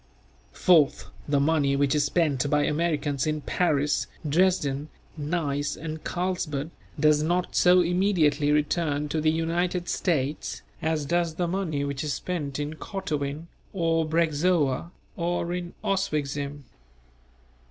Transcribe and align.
Fourth, 0.51 1.11
the 1.27 1.39
money 1.39 1.75
which 1.75 1.93
is 1.93 2.05
spent 2.05 2.49
by 2.49 2.63
Americans 2.63 3.27
in 3.27 3.39
Paris, 3.41 4.07
Dresden, 4.27 4.89
Nice 5.15 5.75
and 5.75 6.03
Carlsbad, 6.03 6.71
does 6.99 7.21
not 7.21 7.53
so 7.55 7.81
immediately 7.81 8.51
return 8.51 9.07
to 9.09 9.21
the 9.21 9.29
United 9.29 9.87
States 9.87 10.63
as 10.81 11.05
does 11.05 11.35
the 11.35 11.47
money 11.47 11.83
which 11.85 12.03
is 12.03 12.15
spent 12.15 12.57
in 12.57 12.73
Kottowin 12.77 13.45
or 13.73 14.03
Breczowa 14.07 14.89
or 15.15 15.53
in 15.53 15.75
Oswicczim. 15.83 16.63